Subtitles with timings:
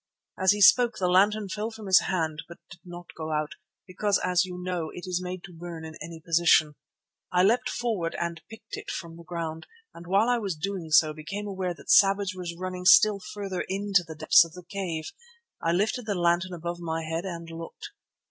[0.35, 3.51] As he spoke the lantern fell from his hand, but did not go out,
[3.85, 6.73] because, as you know, it is made to burn in any position.
[7.31, 11.13] I leapt forward and picked it from the ground, and while I was doing so
[11.13, 15.11] became aware that Savage was running still farther into the depths of the cave.
[15.61, 17.91] I lifted the lantern above my head and looked.